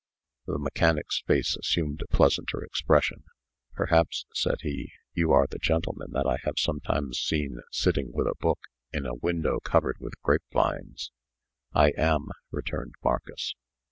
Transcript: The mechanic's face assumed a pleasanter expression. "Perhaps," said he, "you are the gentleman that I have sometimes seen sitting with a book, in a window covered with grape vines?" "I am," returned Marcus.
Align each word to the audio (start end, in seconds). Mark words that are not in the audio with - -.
The 0.47 0.57
mechanic's 0.57 1.21
face 1.27 1.55
assumed 1.55 2.01
a 2.01 2.07
pleasanter 2.07 2.63
expression. 2.63 3.23
"Perhaps," 3.73 4.25
said 4.33 4.61
he, 4.61 4.93
"you 5.13 5.31
are 5.31 5.45
the 5.47 5.59
gentleman 5.59 6.07
that 6.13 6.25
I 6.25 6.37
have 6.43 6.55
sometimes 6.57 7.19
seen 7.19 7.59
sitting 7.71 8.11
with 8.11 8.25
a 8.25 8.33
book, 8.39 8.61
in 8.91 9.05
a 9.05 9.13
window 9.13 9.59
covered 9.59 9.97
with 9.99 10.19
grape 10.23 10.41
vines?" 10.51 11.11
"I 11.75 11.91
am," 11.97 12.29
returned 12.49 12.95
Marcus. 13.03 13.53